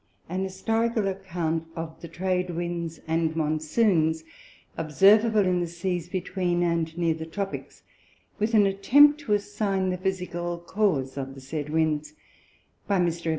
[0.27, 4.23] _An Historical Account of the Trade Winds and Monsoons,
[4.75, 7.83] observable in the Seas between and near the Tropicks,
[8.39, 12.15] with an attempt to assign the Physical Cause of the said Winds,
[12.87, 13.27] by Mr.
[13.29, 13.29] _Ed.